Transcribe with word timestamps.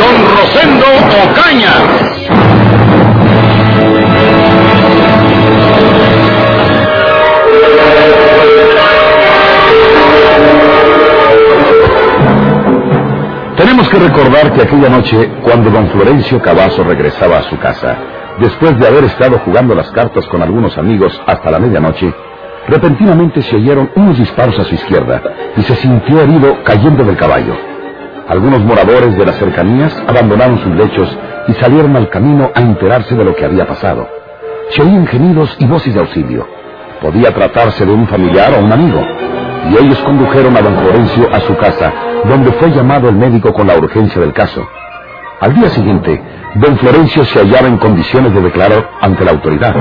don 0.00 0.14
Rosendo 0.36 0.86
Ocaña. 1.24 1.72
Tenemos 13.56 13.88
que 13.88 13.98
recordar 13.98 14.52
que 14.52 14.62
aquella 14.62 14.88
noche, 14.88 15.30
cuando 15.42 15.70
don 15.70 15.88
Florencio 15.88 16.40
Cavazo 16.42 16.84
regresaba 16.84 17.38
a 17.38 17.42
su 17.44 17.58
casa, 17.58 17.96
después 18.38 18.78
de 18.78 18.86
haber 18.86 19.04
estado 19.04 19.38
jugando 19.44 19.74
las 19.74 19.90
cartas 19.92 20.26
con 20.26 20.42
algunos 20.42 20.76
amigos 20.76 21.18
hasta 21.26 21.50
la 21.50 21.58
medianoche, 21.58 22.12
repentinamente 22.68 23.40
se 23.42 23.56
oyeron 23.56 23.90
unos 23.94 24.18
disparos 24.18 24.58
a 24.58 24.64
su 24.64 24.74
izquierda 24.74 25.22
y 25.56 25.62
se 25.62 25.74
sintió 25.76 26.20
herido 26.20 26.62
cayendo 26.64 27.02
del 27.04 27.16
caballo. 27.16 27.75
Algunos 28.28 28.60
moradores 28.60 29.16
de 29.16 29.24
las 29.24 29.36
cercanías 29.36 29.96
abandonaron 30.08 30.58
sus 30.58 30.74
lechos 30.74 31.16
y 31.46 31.52
salieron 31.54 31.94
al 31.94 32.08
camino 32.08 32.50
a 32.54 32.60
enterarse 32.60 33.14
de 33.14 33.24
lo 33.24 33.36
que 33.36 33.44
había 33.44 33.66
pasado. 33.66 34.08
Se 34.70 34.82
oían 34.82 35.06
gemidos 35.06 35.56
y 35.60 35.66
voces 35.66 35.94
de 35.94 36.00
auxilio. 36.00 36.46
Podía 37.00 37.32
tratarse 37.32 37.86
de 37.86 37.92
un 37.92 38.08
familiar 38.08 38.52
o 38.54 38.64
un 38.64 38.72
amigo. 38.72 39.00
Y 39.70 39.84
ellos 39.84 39.98
condujeron 40.00 40.56
a 40.56 40.60
don 40.60 40.76
Florencio 40.76 41.28
a 41.32 41.40
su 41.40 41.56
casa, 41.56 41.92
donde 42.24 42.50
fue 42.52 42.70
llamado 42.70 43.08
el 43.08 43.14
médico 43.14 43.52
con 43.52 43.68
la 43.68 43.76
urgencia 43.76 44.20
del 44.20 44.32
caso. 44.32 44.66
Al 45.40 45.54
día 45.54 45.68
siguiente, 45.68 46.20
don 46.56 46.76
Florencio 46.78 47.24
se 47.24 47.38
hallaba 47.38 47.68
en 47.68 47.76
condiciones 47.76 48.34
de 48.34 48.40
declarar 48.40 48.90
ante 49.02 49.24
la 49.24 49.30
autoridad. 49.32 49.74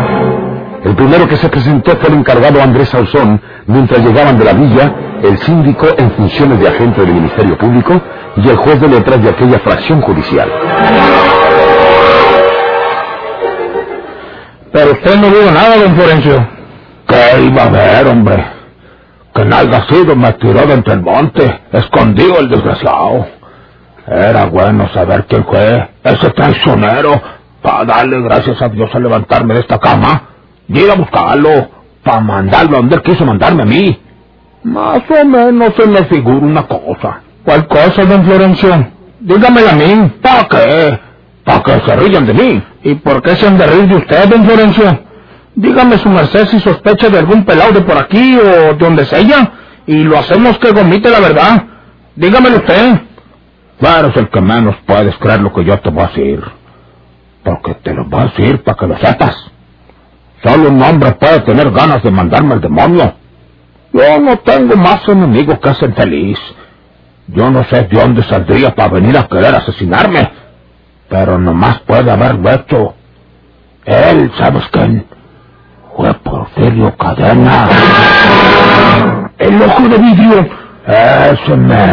El 0.84 0.96
primero 0.96 1.28
que 1.28 1.38
se 1.38 1.50
presentó 1.50 1.98
fue 1.98 2.10
el 2.10 2.20
encargado 2.20 2.62
Andrés 2.62 2.90
Sauzón, 2.90 3.42
mientras 3.66 4.06
llegaban 4.06 4.38
de 4.38 4.46
la 4.46 4.54
villa 4.54 4.94
el 5.24 5.38
síndico 5.40 5.88
en 5.98 6.12
funciones 6.12 6.60
de 6.60 6.68
agente 6.68 7.02
del 7.02 7.14
Ministerio 7.14 7.58
Público 7.58 8.02
y 8.38 8.50
el 8.50 8.56
juez 8.58 8.80
de 8.80 8.88
letras 8.88 9.22
de 9.24 9.30
aquella 9.30 9.60
fracción 9.60 10.02
judicial. 10.02 10.50
Pero 14.72 14.92
usted 14.92 15.20
no 15.20 15.28
dijo 15.28 15.52
nada, 15.52 15.78
don 15.78 15.96
Florencio. 15.96 16.48
¿Qué 17.08 17.44
iba 17.44 17.64
a 17.64 17.70
ver, 17.70 18.08
hombre? 18.08 18.46
Que 19.34 19.46
nada 19.46 19.88
sido 19.88 20.16
me 20.16 20.34
tiró 20.34 20.66
de 20.66 20.74
entre 20.74 20.94
el 20.94 21.02
monte, 21.02 21.62
escondido 21.72 22.40
el 22.40 22.50
desgraciado. 22.50 23.28
Era 24.08 24.46
bueno 24.46 24.90
saber 24.94 25.26
quién 25.28 25.46
fue, 25.46 25.90
ese 26.04 26.30
traicionero, 26.32 27.22
para 27.62 27.86
darle 27.86 28.22
gracias 28.22 28.62
a 28.62 28.70
Dios 28.70 28.94
a 28.94 29.00
levantarme 29.00 29.56
de 29.56 29.62
esta 29.62 29.80
cama 29.80 30.30
y 30.68 30.80
ir 30.80 30.92
a 30.92 30.96
buscarlo, 30.96 31.70
para 32.04 32.20
mandarlo 32.20 32.78
donde 32.78 32.96
él 32.96 33.02
quiso 33.02 33.26
mandarme 33.26 33.64
a 33.64 33.66
mí. 33.66 34.02
Más 34.66 35.04
o 35.12 35.26
menos 35.26 35.74
se 35.78 35.86
me 35.86 36.06
figura 36.06 36.40
una 36.40 36.64
cosa. 36.64 37.22
¿Cuál 37.44 37.68
cosa, 37.68 38.04
don 38.04 38.26
Florencio? 38.26 38.88
Dígamela 39.20 39.74
a 39.74 39.76
mí. 39.76 40.12
¿Para 40.24 40.48
qué? 40.48 41.00
¿Para 41.44 41.62
que 41.62 41.80
se 41.82 41.96
rían 41.96 42.26
de 42.26 42.34
mí? 42.34 42.64
¿Y 42.82 42.96
por 42.96 43.22
qué 43.22 43.36
se 43.36 43.46
han 43.46 43.60
de 43.60 43.68
reír 43.68 43.88
de 43.88 43.98
usted, 43.98 44.28
don 44.28 44.44
Florencio? 44.44 45.00
Dígame 45.54 46.00
su 46.00 46.10
merced 46.10 46.48
si 46.48 46.60
sospecha 46.60 47.10
de 47.10 47.20
algún 47.20 47.46
pelado 47.46 47.74
de 47.74 47.82
por 47.82 47.96
aquí 47.96 48.38
o 48.38 48.44
de 48.44 48.74
donde 48.74 49.06
sea, 49.06 49.52
y 49.86 50.04
lo 50.04 50.18
hacemos 50.18 50.58
que 50.58 50.72
gomite 50.72 51.12
la 51.12 51.20
verdad. 51.20 51.64
Dígamelo 52.16 52.58
usted. 52.58 53.02
Tú 53.80 53.86
eres 53.86 54.18
el 54.18 54.30
que 54.30 54.42
menos 54.42 54.76
puedes 54.88 55.16
creer 55.18 55.42
lo 55.42 55.54
que 55.54 55.64
yo 55.64 55.80
te 55.80 55.92
voy 55.92 56.06
a 56.06 56.08
decir. 56.08 56.44
Porque 57.44 57.76
te 57.76 57.94
lo 57.94 58.06
voy 58.06 58.22
a 58.22 58.26
decir 58.26 58.64
para 58.64 58.78
que 58.78 58.88
lo 58.88 58.98
sepas. 58.98 59.36
Solo 60.44 60.70
un 60.70 60.82
hombre 60.82 61.12
puede 61.12 61.42
tener 61.42 61.70
ganas 61.70 62.02
de 62.02 62.10
mandarme 62.10 62.54
al 62.56 62.62
demonio. 62.62 63.14
Yo 63.96 64.20
no 64.20 64.38
tengo 64.40 64.76
más 64.76 65.08
enemigos 65.08 65.58
que 65.60 65.70
ese 65.70 65.86
infeliz. 65.86 66.38
Yo 67.28 67.50
no 67.50 67.64
sé 67.64 67.84
de 67.84 67.98
dónde 67.98 68.24
saldría 68.24 68.76
para 68.76 68.90
venir 68.90 69.18
a 69.18 69.26
querer 69.26 69.56
asesinarme. 69.56 70.30
Pero 71.08 71.38
nomás 71.38 71.80
puede 71.80 72.12
haberlo 72.12 72.52
hecho. 72.52 72.94
Él, 73.86 74.30
¿sabes 74.38 74.66
quién? 74.72 75.06
Fue 75.96 76.14
Porfirio 76.16 76.94
Cadena. 76.98 77.70
El 79.38 79.62
ojo 79.62 79.88
de 79.88 79.98
vidrio. 79.98 80.50
Ese 80.88 81.56
me... 81.56 81.86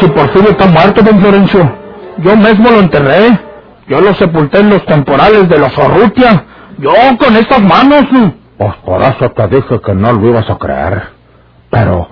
Si 0.00 0.06
Porfirio 0.08 0.50
está 0.50 0.66
muerto, 0.66 1.02
don 1.02 1.20
Florencio. 1.20 1.76
Yo 2.18 2.34
mismo 2.34 2.70
lo 2.70 2.80
enterré. 2.80 3.38
Yo 3.86 4.00
lo 4.00 4.14
sepulté 4.14 4.60
en 4.60 4.70
los 4.70 4.84
temporales 4.86 5.46
de 5.48 5.58
los 5.58 5.76
Orrutia. 5.76 6.44
Yo 6.78 6.92
con 7.18 7.36
estas 7.36 7.60
manos. 7.60 8.06
Pues 8.56 8.74
por 8.76 9.02
eso 9.02 9.30
te 9.30 9.48
dije 9.48 9.80
que 9.84 9.94
no 9.94 10.12
lo 10.12 10.28
ibas 10.28 10.48
a 10.48 10.56
creer. 10.56 11.02
Pero, 11.70 12.08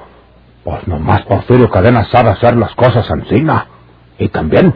pues 0.65 0.87
nomás 0.87 1.23
Porfirio 1.23 1.71
Cadena 1.71 2.05
sabe 2.11 2.31
hacer 2.31 2.57
las 2.57 2.75
cosas 2.75 3.09
encima. 3.09 3.67
Y 4.19 4.29
también, 4.29 4.75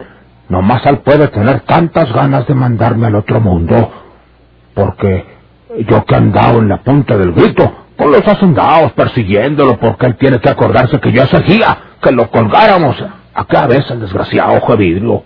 nomás 0.49 0.83
él 0.87 0.99
puede 0.99 1.27
tener 1.27 1.61
tantas 1.61 2.11
ganas 2.13 2.47
de 2.47 2.55
mandarme 2.55 3.07
al 3.07 3.15
otro 3.15 3.39
mundo. 3.39 3.91
Porque 4.73 5.25
yo 5.87 6.03
que 6.05 6.15
he 6.15 6.17
en 6.17 6.69
la 6.69 6.81
punta 6.81 7.15
del 7.15 7.31
grito, 7.33 7.71
con 7.95 8.11
los 8.11 8.27
hacendados 8.27 8.91
persiguiéndolo 8.93 9.77
porque 9.77 10.07
él 10.07 10.15
tiene 10.15 10.39
que 10.39 10.49
acordarse 10.49 10.99
que 10.99 11.11
yo 11.11 11.25
seguía, 11.27 11.77
que 12.03 12.11
lo 12.11 12.29
colgáramos 12.29 12.95
a 13.33 13.67
vez 13.67 13.89
el 13.89 14.01
desgraciado 14.01 14.53
ojo. 14.53 15.23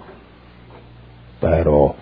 Pero, 1.41 1.95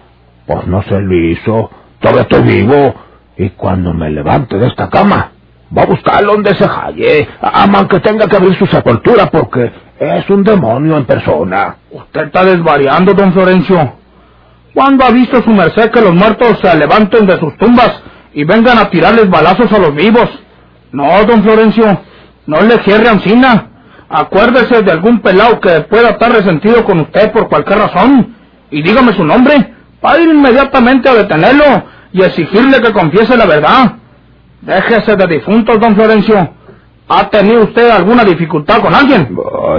pues 0.45 0.67
no 0.67 0.83
se 0.83 0.99
lo 0.99 1.15
hizo, 1.31 1.71
todavía 1.99 2.21
estoy 2.21 2.43
vivo, 2.43 2.93
y 3.37 3.49
cuando 3.51 3.93
me 3.93 4.09
levante 4.09 4.57
de 4.57 4.67
esta 4.67 4.89
cama, 4.89 5.31
va 5.75 5.81
a 5.81 5.85
buscarlo 5.87 6.33
donde 6.33 6.55
se 6.55 6.65
halle, 6.65 7.27
aunque 7.41 7.99
tenga 7.99 8.27
que 8.27 8.35
abrir 8.35 8.55
su 8.57 8.65
sepultura 8.67 9.25
porque 9.27 9.71
es 9.99 10.29
un 10.29 10.43
demonio 10.43 10.97
en 10.97 11.05
persona. 11.05 11.77
Usted 11.91 12.27
está 12.27 12.45
desvariando, 12.45 13.13
don 13.13 13.33
Florencio. 13.33 13.93
¿Cuándo 14.73 15.05
ha 15.05 15.11
visto 15.11 15.41
su 15.41 15.49
merced 15.51 15.89
que 15.91 16.01
los 16.01 16.13
muertos 16.13 16.59
se 16.61 16.75
levanten 16.77 17.25
de 17.25 17.39
sus 17.39 17.57
tumbas 17.57 18.01
y 18.33 18.43
vengan 18.43 18.77
a 18.77 18.89
tirarles 18.89 19.29
balazos 19.29 19.71
a 19.71 19.79
los 19.79 19.95
vivos? 19.95 20.29
No, 20.91 21.23
don 21.25 21.43
Florencio, 21.43 21.99
no 22.45 22.61
le 22.61 22.77
cierre 22.83 23.09
ancina. 23.09 23.69
Acuérdese 24.09 24.81
de 24.83 24.91
algún 24.91 25.19
pelao 25.19 25.59
que 25.59 25.81
pueda 25.81 26.09
estar 26.09 26.31
resentido 26.31 26.83
con 26.85 26.99
usted 27.01 27.31
por 27.31 27.49
cualquier 27.49 27.79
razón 27.79 28.35
y 28.69 28.81
dígame 28.81 29.13
su 29.13 29.23
nombre 29.23 29.73
para 29.99 30.19
ir 30.19 30.29
inmediatamente 30.29 31.09
a 31.09 31.15
detenerlo 31.15 31.83
y 32.11 32.21
exigirle 32.21 32.81
que 32.81 32.93
confiese 32.93 33.35
la 33.35 33.45
verdad. 33.45 33.93
Déjese 34.61 35.15
de 35.15 35.27
difuntos, 35.27 35.79
don 35.79 35.95
Florencio. 35.95 36.49
¿Ha 37.07 37.29
tenido 37.29 37.63
usted 37.63 37.87
alguna 37.89 38.23
dificultad 38.23 38.81
con 38.81 38.93
alguien? 38.93 39.35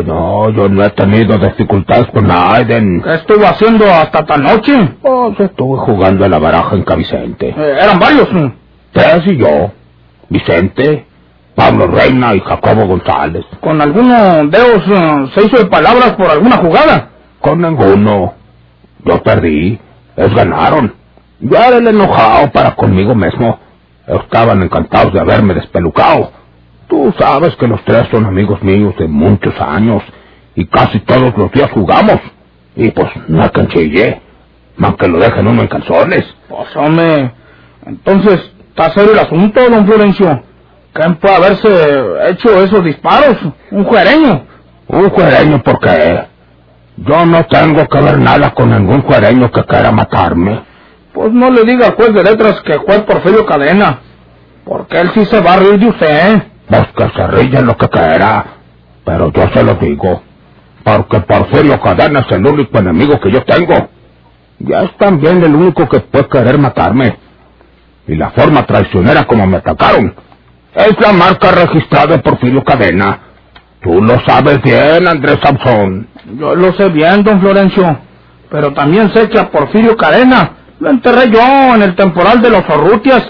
No, 0.07 0.49
yo 0.51 0.69
no 0.69 0.85
he 0.85 0.91
tenido 0.91 1.37
dificultades 1.39 2.07
con 2.13 2.27
nadie. 2.27 3.01
¿Qué 3.03 3.15
estuvo 3.15 3.45
haciendo 3.45 3.85
hasta 3.87 4.21
esta 4.21 4.37
noche? 4.37 4.73
Pues 5.03 5.41
estuve 5.41 5.79
jugando 5.79 6.25
a 6.25 6.29
la 6.29 6.39
baraja 6.39 6.77
en 6.77 6.83
Cavicente. 6.85 7.49
Eh, 7.49 7.79
eran 7.83 7.99
varios. 7.99 8.29
Tres 8.93 9.27
y 9.27 9.37
yo. 9.39 9.73
Vicente, 10.29 11.07
Pablo 11.57 11.87
Reina 11.87 12.35
y 12.35 12.41
Jacobo 12.41 12.87
González. 12.87 13.45
¿Con 13.61 13.81
alguno 13.81 14.47
de 14.47 14.59
ellos 14.59 14.85
eh, 14.87 15.31
se 15.35 15.47
hizo 15.47 15.57
de 15.57 15.67
palabras 15.67 16.13
por 16.13 16.31
alguna 16.31 16.59
jugada? 16.59 17.09
Con 17.41 17.63
ninguno. 17.63 18.35
Yo 19.03 19.23
perdí. 19.23 19.81
Ellos 20.17 20.35
ganaron. 20.35 20.95
Yo 21.41 21.57
era 21.57 21.79
el 21.79 21.89
enojado 21.89 22.53
para 22.53 22.77
conmigo 22.77 23.15
mismo. 23.15 23.59
Estaban 24.07 24.63
encantados 24.63 25.15
de 25.15 25.21
haberme 25.21 25.55
despelucado. 25.55 26.31
Tú 26.89 27.13
sabes 27.19 27.57
que 27.57 27.67
los 27.67 27.83
tres 27.85 28.07
son 28.11 28.27
amigos 28.27 28.63
míos 28.63 28.95
de 28.99 29.09
muchos 29.09 29.59
años 29.61 30.03
y 30.55 30.67
casi 30.67 31.01
todos 31.01 31.37
los 31.37 31.51
días 31.53 31.71
jugamos. 31.73 32.21
Y 32.77 32.91
pues 32.91 33.09
no 33.29 33.51
canchillé. 33.51 34.21
Más 34.77 34.95
que 34.97 35.09
lo 35.09 35.19
dejen 35.19 35.47
uno 35.47 35.63
en 35.63 35.69
calzones. 35.69 36.25
Pues 36.49 36.77
hombre, 36.77 37.33
entonces, 37.87 38.53
¿está 38.69 38.91
serio 38.91 39.13
el 39.13 39.19
asunto, 39.21 39.61
don 39.71 39.87
Florencio? 39.87 40.43
¿Quién 40.97 41.17
puede 41.17 41.35
haberse 41.35 42.31
hecho 42.31 42.63
esos 42.63 42.83
disparos? 42.83 43.37
¿Un 43.71 43.85
juereño? 43.85 44.47
¿Un 44.89 45.11
juereño 45.11 45.63
por 45.63 45.79
qué? 45.79 46.25
Yo 46.97 47.27
no 47.27 47.45
tengo 47.45 47.87
que 47.87 48.01
ver 48.01 48.19
nada 48.19 48.55
con 48.55 48.71
ningún 48.71 49.03
juereño 49.03 49.51
que 49.51 49.63
quiera 49.65 49.93
matarme. 49.93 50.63
Pues 51.13 51.33
no 51.33 51.51
le 51.51 51.65
diga 51.65 51.89
al 51.89 51.97
juez 51.97 52.15
de 52.15 52.23
letras 52.23 52.63
que 52.63 52.79
juez 52.79 53.03
Porfirio 53.03 53.45
Cadena. 53.45 53.99
Porque 54.65 54.99
él 54.99 55.11
sí 55.13 55.27
se 55.27 55.41
va 55.43 55.55
a 55.55 55.57
reír 55.59 55.79
de 55.79 55.89
usted. 55.89 56.35
¿eh? 56.35 56.43
Pues 56.67 56.87
que 56.97 57.11
se 57.15 57.27
ríe 57.27 57.61
lo 57.61 57.77
que 57.77 57.89
quiera. 57.91 58.47
Pero 59.05 59.31
yo 59.33 59.49
se 59.53 59.63
lo 59.63 59.75
digo. 59.75 60.23
Porque 60.83 61.21
Porfirio 61.21 61.79
Cadena 61.79 62.21
es 62.21 62.33
el 62.33 62.47
único 62.47 62.79
enemigo 62.79 63.21
que 63.21 63.31
yo 63.31 63.45
tengo. 63.45 63.91
Y 64.61 64.73
es 64.73 64.97
también 64.97 65.45
el 65.45 65.55
único 65.55 65.87
que 65.87 66.01
puede 66.01 66.27
querer 66.29 66.57
matarme. 66.57 67.19
Y 68.09 68.15
la 68.15 68.31
forma 68.31 68.65
traicionera 68.65 69.25
como 69.25 69.47
me 69.47 69.59
atacaron 69.59 70.15
es 70.77 71.01
la 71.01 71.13
marca 71.13 71.51
registrada 71.53 72.07
de 72.09 72.19
Porfirio 72.19 72.63
Cadena. 72.63 73.19
Tú 73.83 74.03
lo 74.03 74.21
sabes 74.27 74.61
bien, 74.63 75.09
Andrés 75.09 75.39
Samson. 75.43 76.07
Yo 76.39 76.55
lo 76.55 76.73
sé 76.75 76.89
bien, 76.91 77.23
don 77.23 77.41
Florencio. 77.41 77.99
Pero 78.51 78.73
también 78.73 79.13
sé 79.15 79.29
que 79.29 79.39
a 79.39 79.51
Porfirio 79.51 79.97
Cadena 79.97 80.51
lo 80.79 80.91
enterré 80.91 81.31
yo 81.31 81.75
en 81.75 81.83
el 81.83 81.97
temporal 81.97 82.43
de 82.43 82.51
los 82.51 82.69
Orrutias. 82.69 83.27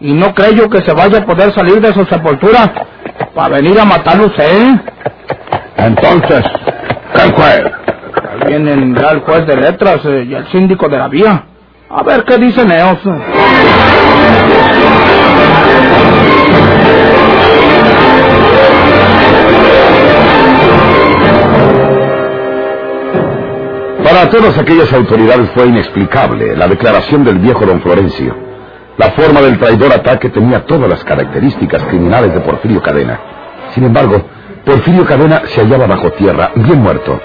Y 0.00 0.12
no 0.12 0.34
creo 0.34 0.68
que 0.68 0.82
se 0.82 0.92
vaya 0.92 1.18
a 1.18 1.24
poder 1.24 1.52
salir 1.52 1.80
de 1.80 1.92
su 1.92 2.04
sepultura 2.04 2.72
para 3.34 3.56
venir 3.56 3.78
a 3.80 3.84
matarlo 3.84 4.26
usted. 4.26 4.74
Entonces, 5.76 6.44
¿quién 7.12 7.34
fue? 7.34 7.72
Vienen 8.46 8.94
ya 8.94 9.10
el 9.10 9.20
juez 9.20 9.46
de 9.46 9.56
letras 9.56 10.04
eh, 10.04 10.26
y 10.28 10.34
el 10.34 10.46
síndico 10.48 10.88
de 10.88 10.98
la 10.98 11.08
vía. 11.08 11.44
A 11.88 12.02
ver 12.02 12.24
qué 12.24 12.36
dicen 12.38 12.70
ellos. 12.70 12.98
Para 24.14 24.30
todas 24.30 24.56
aquellas 24.56 24.92
autoridades 24.92 25.50
fue 25.56 25.66
inexplicable 25.66 26.54
la 26.54 26.68
declaración 26.68 27.24
del 27.24 27.40
viejo 27.40 27.66
don 27.66 27.82
Florencio. 27.82 28.32
La 28.96 29.10
forma 29.10 29.40
del 29.40 29.58
traidor 29.58 29.92
ataque 29.92 30.28
tenía 30.28 30.64
todas 30.66 30.88
las 30.88 31.02
características 31.02 31.82
criminales 31.82 32.32
de 32.32 32.38
Porfirio 32.38 32.80
Cadena. 32.80 33.18
Sin 33.70 33.82
embargo, 33.82 34.24
Porfirio 34.64 35.04
Cadena 35.04 35.42
se 35.46 35.62
hallaba 35.62 35.88
bajo 35.88 36.12
tierra, 36.12 36.52
bien 36.54 36.80
muerto. 36.80 37.20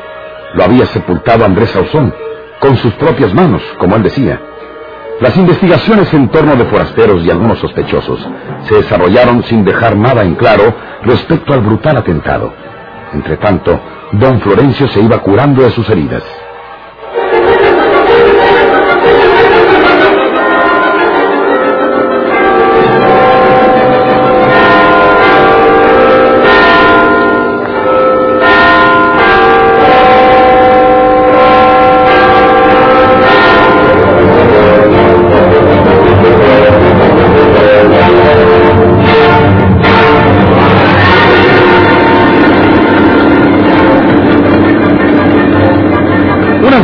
Lo 0.55 0.63
había 0.63 0.87
sepultado 0.87 1.45
Andrés 1.45 1.69
Sauzón, 1.69 2.11
con 2.59 2.75
sus 2.77 2.91
propias 2.95 3.35
manos, 3.35 3.61
como 3.77 3.95
él 3.95 4.01
decía. 4.01 4.41
Las 5.21 5.37
investigaciones 5.37 6.11
en 6.11 6.29
torno 6.29 6.55
de 6.55 6.65
forasteros 6.65 7.23
y 7.23 7.29
algunos 7.29 7.59
sospechosos 7.59 8.27
se 8.63 8.73
desarrollaron 8.73 9.43
sin 9.43 9.63
dejar 9.63 9.95
nada 9.95 10.23
en 10.23 10.33
claro 10.33 10.73
respecto 11.03 11.53
al 11.53 11.61
brutal 11.61 11.97
atentado. 11.97 12.51
Entre 13.13 13.37
tanto, 13.37 13.79
don 14.13 14.41
Florencio 14.41 14.87
se 14.87 15.01
iba 15.01 15.19
curando 15.19 15.61
de 15.61 15.69
sus 15.69 15.87
heridas. 15.87 16.23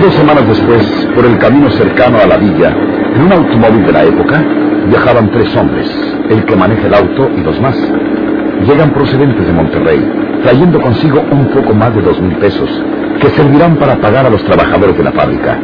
Dos 0.06 0.14
semanas 0.14 0.48
después, 0.48 0.86
por 1.16 1.26
el 1.26 1.38
camino 1.40 1.68
cercano 1.72 2.20
a 2.20 2.28
la 2.28 2.38
villa, 2.38 2.70
en 3.16 3.22
un 3.24 3.32
automóvil 3.32 3.86
de 3.88 3.92
la 3.92 4.04
época, 4.04 4.40
viajaban 4.88 5.32
tres 5.32 5.56
hombres, 5.56 5.90
el 6.30 6.46
que 6.46 6.56
maneja 6.56 6.86
el 6.86 6.94
auto 6.94 7.32
y 7.36 7.42
dos 7.42 7.60
más. 7.60 7.76
Llegan 8.68 8.92
procedentes 8.94 9.48
de 9.48 9.52
Monterrey, 9.52 10.40
trayendo 10.44 10.80
consigo 10.80 11.24
un 11.32 11.48
poco 11.48 11.74
más 11.74 11.96
de 11.96 12.04
dos 12.04 12.22
mil 12.22 12.36
pesos, 12.36 12.70
que 13.20 13.30
servirán 13.30 13.78
para 13.78 13.96
pagar 13.96 14.28
a 14.28 14.30
los 14.30 14.44
trabajadores 14.44 14.96
de 14.96 15.04
la 15.04 15.12
fábrica. 15.12 15.58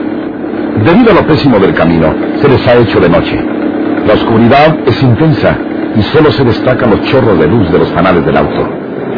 Debido 0.86 1.12
a 1.12 1.16
lo 1.22 1.28
pésimo 1.28 1.60
del 1.60 1.76
camino, 1.76 2.12
se 2.42 2.50
les 2.50 2.68
ha 2.68 2.78
hecho 2.78 3.00
de 3.00 3.10
noche. 3.10 3.46
La 4.08 4.14
oscuridad 4.16 4.76
es 4.88 5.04
intensa 5.04 5.56
y 5.96 6.02
solo 6.02 6.32
se 6.32 6.44
destacan 6.44 6.90
los 6.90 7.04
chorros 7.04 7.38
de 7.38 7.48
luz 7.48 7.72
de 7.72 7.78
los 7.78 7.90
fanales 7.90 8.26
del 8.26 8.38
auto. 8.38 8.68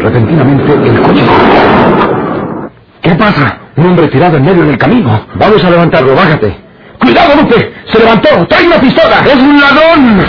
Repentinamente, 0.01 0.73
el 0.73 0.99
coche... 1.01 1.23
¿Qué 3.01 3.15
pasa? 3.15 3.62
Un 3.75 3.85
hombre 3.87 4.07
tirado 4.07 4.37
en 4.37 4.45
medio 4.45 4.65
del 4.65 4.77
camino. 4.77 5.25
Vamos 5.35 5.63
a 5.63 5.69
levantarlo, 5.69 6.15
bájate. 6.15 6.55
¡Cuidado, 6.99 7.41
Lupe! 7.41 7.73
¡Se 7.91 7.99
levantó! 7.99 8.29
¡Trae 8.47 8.67
una 8.67 8.77
pistola! 8.77 9.21
¡Es 9.25 9.35
un 9.35 9.59
ladrón! 9.59 10.23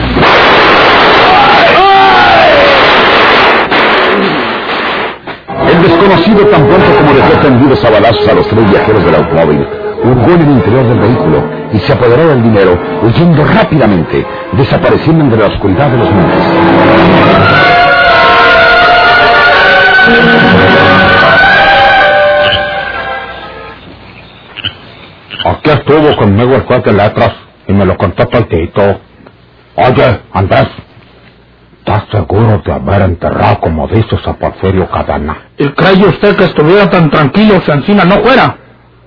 El 5.68 5.82
desconocido 5.82 6.46
tan 6.46 6.66
pronto 6.66 6.96
como 6.96 7.14
dejó 7.14 7.40
tendidos 7.40 7.84
a 7.84 7.90
balazos 7.90 8.28
a 8.28 8.34
los 8.34 8.48
tres 8.48 8.70
viajeros 8.70 9.04
del 9.04 9.14
automóvil, 9.14 9.66
hurgó 10.04 10.32
en 10.34 10.40
el 10.42 10.50
interior 10.50 10.88
del 10.88 11.00
vehículo 11.00 11.44
y 11.72 11.78
se 11.78 11.92
apoderó 11.92 12.28
del 12.28 12.42
dinero, 12.42 12.78
huyendo 13.02 13.44
rápidamente, 13.44 14.26
desapareciendo 14.52 15.24
entre 15.24 15.40
la 15.40 15.46
oscuridad 15.46 15.90
de 15.90 15.96
los 15.98 16.10
montes. 16.10 16.44
Estuvo 25.74 26.16
conmigo 26.16 26.54
el 26.54 26.62
juez 26.62 26.82
de 26.84 26.92
letras 26.92 27.32
y 27.66 27.72
me 27.72 27.84
lo 27.84 27.96
contó 27.96 28.26
todito. 28.26 29.00
Oye, 29.76 30.20
Andrés, 30.32 30.68
¿estás 31.78 32.04
seguro 32.10 32.62
de 32.64 32.72
haber 32.72 33.02
enterrado, 33.02 33.60
como 33.60 33.88
dices, 33.88 34.26
a 34.26 34.34
Porfirio 34.34 34.88
Cadena? 34.90 35.36
¿Y 35.58 35.68
cree 35.68 36.06
usted 36.06 36.36
que 36.36 36.44
estuviera 36.44 36.88
tan 36.88 37.10
tranquilo 37.10 37.60
si 37.64 37.70
Encina 37.70 38.04
no 38.04 38.16
fuera? 38.16 38.56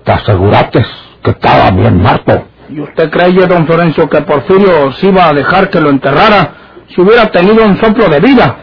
¿Te 0.04 0.12
aseguraste 0.12 0.86
que 1.24 1.32
estaba 1.32 1.72
bien 1.72 1.98
muerto? 1.98 2.48
¿Y 2.70 2.82
usted 2.82 3.10
cree, 3.10 3.46
don 3.48 3.66
Florencio, 3.66 4.10
que 4.10 4.22
Porfirio 4.22 4.92
se 4.94 5.08
iba 5.08 5.28
a 5.28 5.34
dejar 5.34 5.70
que 5.70 5.80
lo 5.80 5.90
enterrara 5.90 6.52
si 6.90 7.02
hubiera 7.02 7.28
tenido 7.28 7.66
un 7.66 7.78
soplo 7.78 8.10
de 8.10 8.20
vida? 8.20 8.58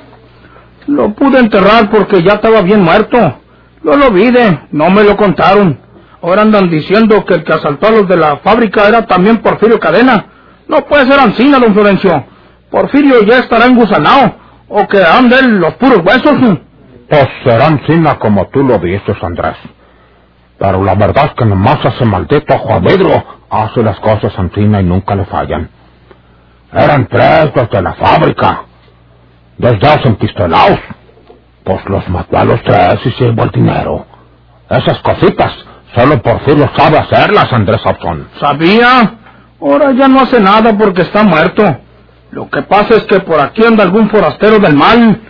Lo 0.87 1.15
pude 1.15 1.39
enterrar 1.39 1.91
porque 1.91 2.23
ya 2.23 2.35
estaba 2.35 2.61
bien 2.61 2.83
muerto. 2.83 3.41
Yo 3.83 3.97
lo 3.97 4.11
vi, 4.11 4.31
de, 4.31 4.59
no 4.73 4.91
me 4.91 5.05
lo 5.05 5.17
contaron. 5.17 5.84
Ahora 6.25 6.41
andan 6.41 6.71
diciendo 6.71 7.23
que 7.27 7.35
el 7.35 7.45
que 7.45 7.53
asaltó 7.53 7.89
a 7.89 7.91
los 7.91 8.09
de 8.09 8.17
la 8.17 8.39
fábrica 8.39 8.89
era 8.89 9.05
también 9.05 9.43
Porfirio 9.43 9.79
Cadena. 9.79 10.25
No 10.67 10.79
puede 10.87 11.05
ser 11.07 11.21
Ancina, 11.21 11.59
don 11.59 11.75
Florencio. 11.75 12.25
Porfirio 12.71 13.23
ya 13.25 13.41
estará 13.41 13.67
engusanado. 13.67 14.35
O 14.69 14.89
que 14.89 15.05
anden 15.05 15.61
los 15.61 15.75
puros 15.75 15.99
huesos. 16.03 16.33
Pues 17.11 17.29
será 17.45 17.67
encima 17.67 18.19
como 18.19 18.49
tú 18.49 18.63
lo 18.63 18.79
dices, 18.79 19.23
Andrés. 19.23 19.57
Pero 20.59 20.83
la 20.83 20.95
verdad 20.95 21.27
es 21.27 21.35
que 21.35 21.45
nomás 21.45 21.85
ese 21.85 22.07
maldito 22.07 22.57
Juanedro 22.57 23.23
hace 23.51 23.83
las 23.83 24.01
cosas 24.01 24.33
encima 24.39 24.81
y 24.81 24.85
nunca 24.85 25.15
le 25.15 25.27
fallan. 25.27 25.69
Eran 26.73 27.07
tres 27.07 27.53
desde 27.55 27.83
la 27.83 27.93
fábrica. 27.93 28.63
Dos 29.59 29.79
dos 29.79 29.99
empistolados. 30.07 30.79
Pues 31.65 31.85
los 31.87 32.09
mató 32.09 32.39
a 32.39 32.45
los 32.47 32.63
tres 32.63 32.97
y 33.05 33.11
se 33.11 33.25
llevó 33.27 33.43
el 33.43 33.51
dinero. 33.51 34.07
Esas 34.71 34.99
cositas 35.01 35.53
Solo 35.95 36.21
Porfirio 36.21 36.69
sabe 36.77 36.99
hacerlas, 36.99 37.53
Andrés 37.53 37.81
Hobson. 37.85 38.29
¿Sabía? 38.41 39.15
Ahora 39.61 39.93
ya 39.93 40.09
no 40.09 40.21
hace 40.21 40.41
nada 40.41 40.77
porque 40.77 41.03
está 41.03 41.23
muerto. 41.23 41.63
Lo 42.33 42.49
que 42.51 42.63
pasa 42.63 42.97
es 42.97 43.05
que 43.05 43.21
por 43.21 43.41
aquí 43.41 43.65
anda 43.65 43.85
algún 43.85 44.11
forastero 44.11 44.59
del 44.59 44.75
mal 44.75 45.21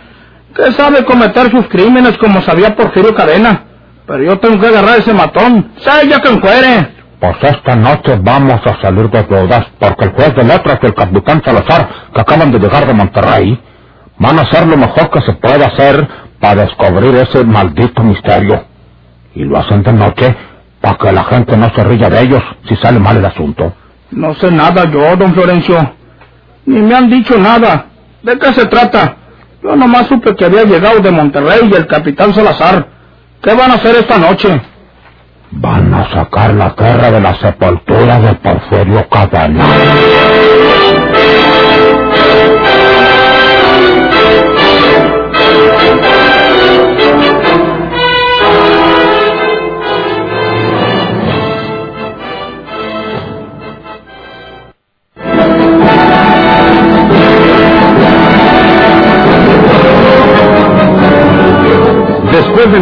que 0.55 0.71
sabe 0.71 1.05
cometer 1.05 1.51
sus 1.51 1.67
crímenes 1.67 2.17
como 2.17 2.41
sabía 2.41 2.75
Porfirio 2.75 3.13
Cadena. 3.13 3.63
Pero 4.07 4.23
yo 4.23 4.39
tengo 4.39 4.59
que 4.59 4.67
agarrar 4.67 4.99
ese 4.99 5.13
matón. 5.13 5.71
¡Sé 5.77 6.07
ya 6.07 6.19
que 6.19 6.29
encuere! 6.29 6.95
Pues 7.19 7.35
esta 7.43 7.75
noche 7.75 8.17
vamos 8.21 8.61
a 8.65 8.81
salir 8.81 9.09
de 9.09 9.23
deudas 9.23 9.67
porque 9.79 10.05
el 10.05 10.11
juez 10.11 10.35
de 10.35 10.43
letras 10.43 10.79
del 10.81 10.93
capitán 10.93 11.41
Salazar, 11.43 11.89
que 12.13 12.21
acaban 12.21 12.51
de 12.51 12.59
llegar 12.59 12.85
de 12.85 12.93
Monterrey, 12.93 13.59
van 14.17 14.39
a 14.39 14.41
hacer 14.43 14.67
lo 14.67 14.77
mejor 14.77 15.09
que 15.09 15.21
se 15.21 15.33
puede 15.33 15.63
hacer 15.63 16.07
para 16.39 16.63
descubrir 16.63 17.15
ese 17.15 17.43
maldito 17.43 18.03
misterio. 18.03 18.65
Y 19.33 19.43
lo 19.43 19.57
hacen 19.57 19.83
de 19.83 19.93
noche 19.93 20.35
para 20.85 20.97
que 20.99 21.11
la 21.11 21.23
gente 21.23 21.57
no 21.57 21.67
se 21.73 21.83
ría 21.83 22.11
de 22.11 22.21
ellos 22.21 22.43
si 22.69 22.75
sale 22.75 22.99
mal 22.99 23.17
el 23.17 23.25
asunto. 23.25 23.73
No 24.11 24.35
sé 24.35 24.51
nada 24.51 24.83
yo, 24.91 25.15
don 25.15 25.33
Florencio. 25.33 25.95
Ni 26.67 26.79
me 26.79 26.93
han 26.93 27.09
dicho 27.09 27.39
nada. 27.39 27.87
¿De 28.21 28.37
qué 28.37 28.53
se 28.53 28.67
trata? 28.67 29.15
Yo 29.63 29.75
nomás 29.75 30.05
supe 30.05 30.35
que 30.35 30.45
había 30.45 30.63
llegado 30.63 30.99
de 30.99 31.09
Monterrey 31.09 31.61
y 31.71 31.73
el 31.73 31.87
capitán 31.87 32.35
Salazar. 32.35 32.87
¿Qué 33.41 33.55
van 33.55 33.71
a 33.71 33.75
hacer 33.75 33.95
esta 33.95 34.19
noche? 34.19 34.61
Van 35.49 35.91
a 35.91 36.07
sacar 36.13 36.53
la 36.53 36.75
tierra 36.75 37.09
de 37.09 37.19
la 37.19 37.33
sepultura 37.33 38.19
de 38.19 38.35
Porfirio 38.35 39.09
Cadena. 39.09 39.65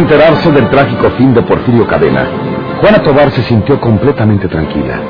Enterarse 0.04 0.52
del 0.52 0.68
trágico 0.68 1.08
fin 1.16 1.32
de 1.32 1.40
Porfirio 1.40 1.86
Cadena, 1.86 2.26
Juana 2.78 3.02
Tobar 3.02 3.30
se 3.30 3.40
sintió 3.42 3.80
completamente 3.80 4.48
tranquila. 4.48 5.00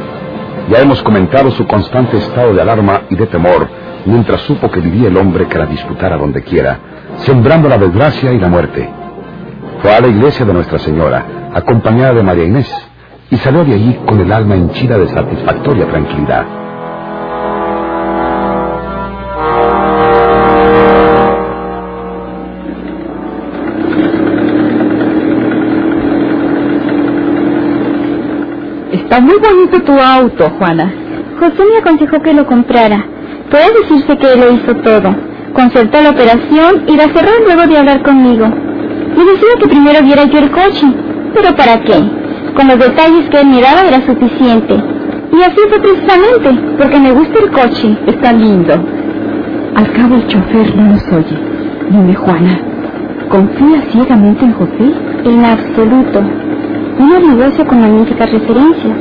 Ya 0.71 0.79
hemos 0.79 1.03
comentado 1.03 1.51
su 1.51 1.67
constante 1.67 2.17
estado 2.17 2.55
de 2.55 2.63
alarma 2.63 3.03
y 3.11 3.17
de 3.17 3.27
temor 3.27 3.69
mientras 4.07 4.43
supo 4.43 4.71
que 4.71 4.81
vivía 4.81 5.09
el 5.09 5.17
hombre 5.17 5.49
que 5.49 5.59
la 5.59 5.67
disputara 5.67 6.17
donde 6.17 6.43
quiera, 6.43 6.79
sembrando 7.25 7.69
la 7.69 7.77
desgracia 7.77 8.33
y 8.33 8.39
la 8.39 8.47
muerte. 8.47 8.89
Fue 9.83 9.93
a 9.93 10.01
la 10.01 10.07
iglesia 10.07 10.47
de 10.47 10.53
Nuestra 10.53 10.79
Señora, 10.79 11.51
acompañada 11.53 12.15
de 12.15 12.23
María 12.23 12.45
Inés, 12.45 12.73
y 13.31 13.37
salió 13.39 13.65
de 13.65 13.75
allí 13.75 13.99
con 14.07 14.21
el 14.21 14.31
alma 14.33 14.55
henchida 14.55 14.97
de 14.97 15.09
satisfactoria 15.09 15.87
tranquilidad. 15.89 16.45
Está 29.15 29.27
muy 29.27 29.39
bonito 29.39 29.81
tu 29.83 29.93
auto, 29.93 30.51
Juana. 30.59 30.93
José 31.39 31.63
me 31.71 31.79
aconsejó 31.79 32.21
que 32.21 32.33
lo 32.33 32.47
comprara. 32.47 33.07
Puede 33.49 33.67
decirse 33.83 34.19
que 34.19 34.33
él 34.33 34.41
lo 34.41 34.51
hizo 34.51 34.75
todo. 34.83 35.15
Concertó 35.53 36.03
la 36.03 36.11
operación 36.11 36.83
y 36.89 36.97
la 36.97 37.05
cerró 37.05 37.31
luego 37.47 37.65
de 37.69 37.79
hablar 37.79 38.03
conmigo. 38.03 38.45
Me 38.49 39.25
decía 39.25 39.55
que 39.61 39.69
primero 39.69 40.03
viera 40.03 40.25
yo 40.25 40.41
el 40.41 40.51
coche. 40.51 40.89
¿Pero 41.33 41.55
para 41.55 41.81
qué? 41.83 41.95
Con 42.57 42.67
los 42.67 42.77
detalles 42.77 43.31
que 43.31 43.41
él 43.41 43.47
me 43.47 43.61
daba 43.61 43.83
era 43.83 44.05
suficiente. 44.05 44.75
Y 44.75 45.43
así 45.43 45.61
fue 45.69 45.79
precisamente, 45.79 46.77
porque 46.77 46.99
me 46.99 47.13
gusta 47.13 47.39
el 47.39 47.53
coche. 47.53 47.97
Está 48.09 48.33
lindo. 48.33 48.75
Al 49.77 49.93
cabo 49.93 50.17
el 50.17 50.27
chofer 50.27 50.75
no 50.75 50.87
nos 50.89 51.05
oye. 51.13 51.39
Dime, 51.89 52.15
Juana, 52.17 52.59
¿confía 53.29 53.81
ciegamente 53.93 54.45
en 54.45 54.55
José? 54.55 54.93
En 55.25 55.45
absoluto. 55.45 56.21
Un 56.99 57.37
negocio 57.37 57.67
con 57.67 57.81
magníficas 57.81 58.31
referencias. 58.31 58.97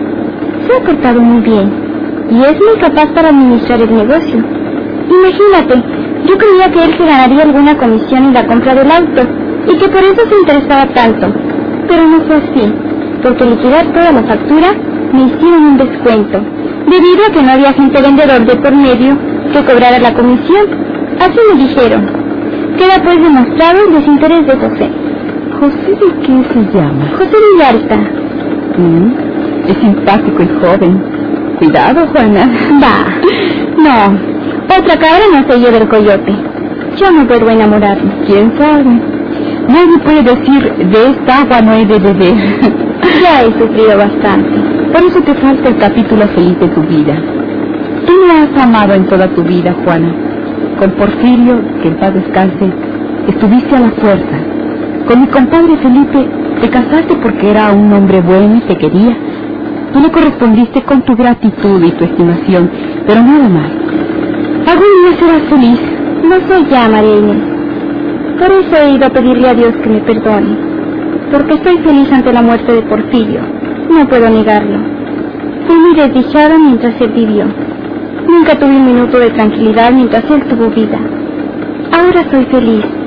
Se 0.65 0.77
ha 0.77 0.83
portado 0.83 1.21
muy 1.21 1.41
bien 1.41 1.71
y 2.31 2.41
es 2.41 2.53
muy 2.53 2.79
capaz 2.81 3.07
para 3.13 3.29
administrar 3.29 3.81
el 3.81 3.93
negocio. 3.93 4.43
Imagínate, 5.09 5.83
yo 6.25 6.37
creía 6.37 6.71
que 6.71 6.85
él 6.85 6.95
se 6.97 7.05
ganaría 7.05 7.43
alguna 7.43 7.77
comisión 7.77 8.25
en 8.25 8.33
la 8.33 8.47
compra 8.47 8.73
del 8.73 8.89
auto 8.89 9.21
y 9.71 9.77
que 9.77 9.89
por 9.89 10.03
eso 10.03 10.21
se 10.27 10.39
interesaba 10.39 10.87
tanto. 10.87 11.27
Pero 11.87 12.07
no 12.07 12.21
fue 12.21 12.37
así, 12.37 12.73
porque 13.21 13.45
liquidar 13.45 13.85
toda 13.93 14.11
la 14.11 14.23
factura 14.23 14.73
me 15.13 15.23
hicieron 15.23 15.63
un 15.63 15.77
descuento, 15.77 16.41
debido 16.89 17.25
a 17.27 17.31
que 17.31 17.43
no 17.43 17.51
había 17.51 17.73
gente 17.73 18.01
vendedor 18.01 18.45
de 18.45 18.55
por 18.55 18.75
medio 18.75 19.17
que 19.51 19.65
cobrara 19.65 19.99
la 19.99 20.13
comisión. 20.13 20.65
Así 21.19 21.39
me 21.51 21.63
dijeron. 21.63 22.23
Queda 22.77 23.03
pues 23.03 23.21
demostrado 23.21 23.85
el 23.87 23.93
desinterés 23.93 24.47
de 24.47 24.55
José. 24.55 25.02
¿José 25.63 25.91
de 25.91 26.13
qué 26.23 26.43
se 26.53 26.77
llama? 26.77 27.05
José 27.17 27.37
Villarta. 27.53 27.95
Mm, 28.77 29.13
es 29.69 29.77
simpático 29.77 30.43
y 30.43 30.47
joven. 30.59 31.01
Cuidado, 31.57 32.05
Juana. 32.07 32.49
Va. 32.83 33.05
No, 33.73 34.75
otra 34.77 34.95
cabra 34.97 35.23
no 35.31 35.51
sé 35.51 35.61
yo 35.61 35.71
del 35.71 35.87
coyote. 35.87 36.31
Yo 36.97 37.11
no 37.11 37.25
puedo 37.27 37.49
enamorarme. 37.49 38.11
¿Quién 38.27 38.53
sabe? 38.57 38.83
Nadie 39.67 39.97
puede 40.03 40.21
decir, 40.21 40.73
de 40.91 41.09
esta 41.11 41.41
agua 41.41 41.61
no 41.61 41.73
he 41.73 41.85
de 41.85 41.99
beber. 41.99 42.35
Ya 43.21 43.41
he 43.43 43.45
sufrido 43.57 43.97
bastante. 43.97 44.59
Por 44.91 45.03
eso 45.03 45.21
te 45.21 45.33
falta 45.35 45.69
el 45.69 45.77
capítulo 45.77 46.27
feliz 46.27 46.59
de 46.59 46.67
tu 46.67 46.81
vida. 46.81 47.15
Tú 48.05 48.13
me 48.27 48.33
has 48.33 48.63
amado 48.63 48.93
en 48.93 49.07
toda 49.07 49.27
tu 49.29 49.43
vida, 49.43 49.73
Juana. 49.83 50.13
Con 50.77 50.91
Porfirio, 50.91 51.61
que 51.81 51.87
en 51.87 51.95
paz 51.99 52.13
descanse, 52.13 52.69
estuviste 53.27 53.75
a 53.75 53.79
la 53.79 53.91
fuerza. 53.91 54.53
Con 55.07 55.19
mi 55.19 55.27
compadre 55.27 55.77
Felipe, 55.77 56.27
te 56.61 56.69
casaste 56.69 57.15
porque 57.21 57.51
era 57.51 57.71
un 57.73 57.91
hombre 57.91 58.21
bueno 58.21 58.55
y 58.55 58.61
te 58.61 58.77
quería. 58.77 59.17
Tú 59.91 59.99
le 59.99 60.09
correspondiste 60.09 60.81
con 60.83 61.01
tu 61.01 61.15
gratitud 61.15 61.83
y 61.83 61.91
tu 61.91 62.05
estimación, 62.05 62.71
pero 63.05 63.21
nada 63.21 63.49
más. 63.49 63.71
Algún 64.65 64.91
día 65.01 65.19
serás 65.19 65.43
feliz. 65.49 65.79
No 66.23 66.35
soy 66.47 66.65
ya, 66.69 66.87
María 66.87 67.17
Inés. 67.17 67.43
Por 68.39 68.51
eso 68.51 68.75
he 68.81 68.95
ido 68.95 69.05
a 69.05 69.09
pedirle 69.09 69.49
a 69.49 69.53
Dios 69.53 69.73
que 69.83 69.89
me 69.89 69.99
perdone. 69.99 70.57
Porque 71.31 71.55
estoy 71.55 71.77
feliz 71.79 72.11
ante 72.11 72.31
la 72.31 72.41
muerte 72.41 72.71
de 72.71 72.81
Porfirio. 72.83 73.41
No 73.89 74.07
puedo 74.07 74.29
negarlo. 74.29 74.79
Fui 75.67 75.77
muy 75.77 75.95
desdichada 75.95 76.57
mientras 76.57 76.99
él 77.01 77.11
vivió. 77.11 77.45
Nunca 78.27 78.57
tuve 78.57 78.75
un 78.77 78.85
minuto 78.85 79.19
de 79.19 79.31
tranquilidad 79.31 79.91
mientras 79.91 80.23
él 80.31 80.43
tuvo 80.45 80.69
vida. 80.69 80.97
Ahora 81.91 82.23
soy 82.31 82.45
feliz. 82.45 83.02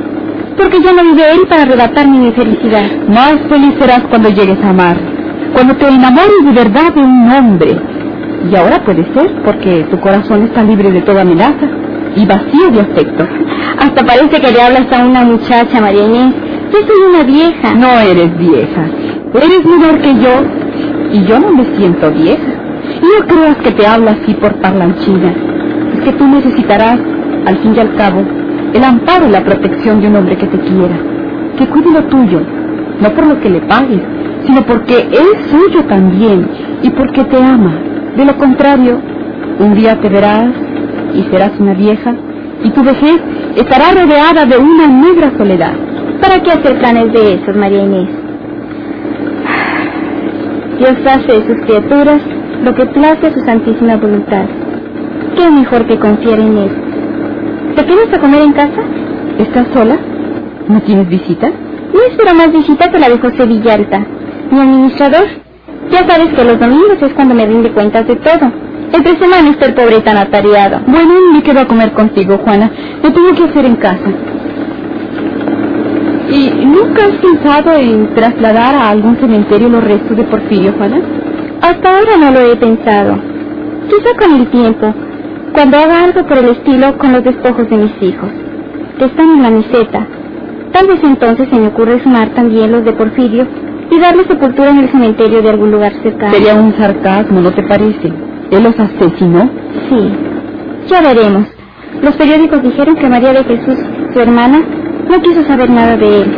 Porque 0.56 0.80
ya 0.80 0.92
no 0.92 1.02
vive 1.02 1.32
él 1.32 1.46
para 1.48 1.62
arrebatarme 1.62 2.18
mi 2.18 2.32
felicidad. 2.32 2.86
Más 3.08 3.36
feliz 3.48 3.74
serás 3.78 4.02
cuando 4.08 4.30
llegues 4.30 4.58
a 4.62 4.70
amar. 4.70 4.96
Cuando 5.52 5.74
te 5.76 5.88
enamores 5.88 6.44
de 6.44 6.52
verdad 6.52 6.92
de 6.94 7.00
un 7.00 7.30
hombre. 7.30 7.76
Y 8.50 8.56
ahora 8.56 8.82
puede 8.84 9.04
ser 9.12 9.42
porque 9.44 9.86
tu 9.90 9.98
corazón 10.00 10.44
está 10.44 10.62
libre 10.62 10.90
de 10.90 11.02
toda 11.02 11.22
amenaza 11.22 11.66
y 12.14 12.24
vacío 12.24 12.70
de 12.70 12.80
afecto. 12.80 13.26
Hasta 13.78 14.04
parece 14.04 14.40
que 14.40 14.52
le 14.52 14.62
hablas 14.62 14.90
a 14.92 15.04
una 15.04 15.24
muchacha, 15.24 15.80
María 15.80 16.04
Inés. 16.04 16.34
Yo 16.72 16.78
soy 16.86 17.10
una 17.10 17.22
vieja. 17.22 17.74
No 17.74 18.00
eres 18.00 18.36
vieja. 18.38 18.86
Eres 19.34 19.64
menor 19.64 20.00
que 20.00 20.14
yo. 20.14 20.42
Y 21.12 21.24
yo 21.24 21.38
no 21.38 21.50
me 21.52 21.64
siento 21.76 22.10
vieja. 22.12 22.52
Y 23.02 23.04
no 23.04 23.26
creas 23.26 23.56
que 23.58 23.72
te 23.72 23.86
hablo 23.86 24.10
así 24.10 24.32
por 24.34 24.54
parlanchina. 24.56 25.34
Es 25.94 26.00
que 26.00 26.12
tú 26.12 26.26
necesitarás, 26.26 26.98
al 27.46 27.58
fin 27.58 27.74
y 27.76 27.80
al 27.80 27.94
cabo, 27.94 28.22
el 28.74 28.84
amparo 28.84 29.28
y 29.28 29.30
la 29.30 29.44
protección 29.44 30.00
de 30.00 30.08
un 30.08 30.16
hombre 30.16 30.36
que 30.36 30.46
te 30.46 30.58
quiera. 30.58 30.96
Que 31.58 31.66
cuide 31.66 31.90
lo 31.92 32.04
tuyo. 32.04 32.40
No 33.00 33.10
por 33.10 33.26
lo 33.26 33.40
que 33.40 33.50
le 33.50 33.60
pagues, 33.60 34.00
sino 34.46 34.62
porque 34.62 35.08
es 35.10 35.50
suyo 35.50 35.84
también 35.84 36.48
y 36.82 36.90
porque 36.90 37.24
te 37.24 37.36
ama. 37.42 37.74
De 38.16 38.24
lo 38.24 38.36
contrario, 38.36 39.00
un 39.58 39.74
día 39.74 40.00
te 40.00 40.08
verás 40.08 40.52
y 41.14 41.22
serás 41.30 41.52
una 41.58 41.74
vieja 41.74 42.14
y 42.62 42.70
tu 42.70 42.82
vejez 42.82 43.20
estará 43.56 43.92
rodeada 43.92 44.46
de 44.46 44.56
una 44.56 44.86
negra 44.86 45.32
soledad. 45.36 45.74
¿Para 46.20 46.42
qué 46.42 46.52
hacer 46.52 46.78
planes 46.78 47.12
de 47.12 47.34
esos, 47.34 47.56
María 47.56 47.82
Inés? 47.82 48.08
Dios 50.78 50.94
hace 51.06 51.40
de 51.40 51.46
sus 51.46 51.64
criaturas 51.66 52.20
lo 52.64 52.74
que 52.74 52.86
place 52.86 53.26
a 53.26 53.32
su 53.32 53.40
santísima 53.40 53.96
voluntad. 53.96 54.44
¿Qué 55.36 55.50
mejor 55.50 55.86
que 55.86 55.98
confiar 55.98 56.40
en 56.40 56.56
Él? 56.58 56.85
¿Te 57.74 57.84
quedas 57.84 58.12
a 58.12 58.20
comer 58.20 58.42
en 58.42 58.52
casa? 58.52 58.82
¿Estás 59.38 59.66
sola? 59.74 59.98
¿No 60.68 60.80
tienes 60.82 61.08
visita? 61.08 61.48
No 61.48 62.00
espero 62.10 62.34
más 62.34 62.52
visita 62.52 62.90
que 62.90 62.98
la 62.98 63.08
de 63.08 63.18
José 63.18 63.46
Villalta, 63.46 64.00
mi 64.50 64.60
administrador. 64.60 65.26
Ya 65.90 66.06
sabes 66.08 66.34
que 66.34 66.44
los 66.44 66.58
domingos 66.58 67.00
es 67.00 67.12
cuando 67.14 67.34
me 67.34 67.46
rinde 67.46 67.70
cuentas 67.72 68.06
de 68.06 68.16
todo. 68.16 68.52
Entre 68.92 69.18
semana 69.18 69.50
está 69.50 69.66
el 69.66 69.74
pobre 69.74 70.00
tan 70.00 70.16
atareado. 70.16 70.80
Bueno, 70.86 71.14
me 71.32 71.42
quedo 71.42 71.60
a 71.60 71.66
comer 71.66 71.92
contigo, 71.92 72.38
Juana. 72.38 72.70
Me 73.02 73.10
tengo 73.10 73.34
que 73.34 73.44
hacer 73.44 73.64
en 73.64 73.76
casa. 73.76 74.10
¿Y 76.30 76.50
nunca 76.64 77.06
has 77.06 77.14
pensado 77.14 77.72
en 77.74 78.14
trasladar 78.14 78.74
a 78.74 78.88
algún 78.90 79.16
cementerio 79.16 79.68
los 79.68 79.84
restos 79.84 80.16
de 80.16 80.24
Porfirio, 80.24 80.72
Juana? 80.76 81.00
Hasta 81.62 81.88
ahora 81.88 82.16
no 82.18 82.30
lo 82.32 82.40
he 82.40 82.56
pensado. 82.56 83.18
Quizá 83.88 84.16
con 84.18 84.36
el 84.40 84.46
tiempo, 84.48 84.92
cuando 85.52 85.76
haga 85.78 86.04
algo 86.04 86.26
por 86.26 86.38
el 86.38 86.48
estilo 86.50 86.98
con 86.98 87.12
los 87.12 87.24
despojos 87.24 87.68
de 87.68 87.76
mis 87.76 88.02
hijos, 88.02 88.30
que 88.98 89.04
están 89.06 89.30
en 89.30 89.42
la 89.42 89.50
meseta. 89.50 90.06
Tal 90.72 90.86
vez 90.86 91.00
entonces 91.02 91.48
se 91.48 91.56
me 91.56 91.68
ocurre 91.68 92.02
sumar 92.02 92.28
también 92.30 92.72
los 92.72 92.84
de 92.84 92.92
Porfirio 92.92 93.46
y 93.90 93.98
darle 93.98 94.24
sepultura 94.24 94.70
en 94.70 94.78
el 94.78 94.90
cementerio 94.90 95.42
de 95.42 95.50
algún 95.50 95.70
lugar 95.70 95.92
cercano. 96.02 96.32
Sería 96.32 96.54
un 96.54 96.74
sarcasmo, 96.76 97.40
¿no 97.40 97.50
te 97.52 97.62
parece? 97.62 98.12
¿Él 98.50 98.62
los 98.62 98.78
asesinó? 98.78 99.48
Sí. 99.88 100.10
Ya 100.88 101.00
veremos. 101.00 101.46
Los 102.02 102.14
periódicos 102.16 102.62
dijeron 102.62 102.96
que 102.96 103.08
María 103.08 103.32
de 103.32 103.44
Jesús, 103.44 103.78
su 104.12 104.20
hermana, 104.20 104.62
no 105.08 105.22
quiso 105.22 105.42
saber 105.44 105.70
nada 105.70 105.96
de 105.96 106.22
él. 106.22 106.36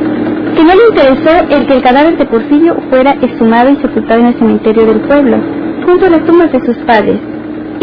Que 0.56 0.64
no 0.64 0.74
le 0.74 0.88
interesó 0.90 1.30
el 1.50 1.66
que 1.66 1.74
el 1.74 1.82
cadáver 1.82 2.16
de 2.16 2.26
Porfirio 2.26 2.76
fuera 2.90 3.12
exhumado 3.20 3.70
y 3.70 3.76
sepultado 3.76 4.20
en 4.20 4.26
el 4.26 4.34
cementerio 4.34 4.86
del 4.86 5.00
pueblo, 5.00 5.38
junto 5.86 6.06
a 6.06 6.10
las 6.10 6.24
tumbas 6.24 6.52
de 6.52 6.60
sus 6.64 6.76
padres. 6.78 7.18